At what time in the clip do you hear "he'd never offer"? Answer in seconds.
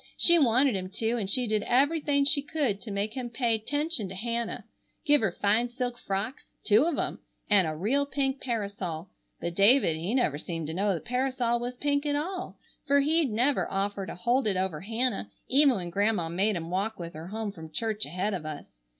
13.01-14.07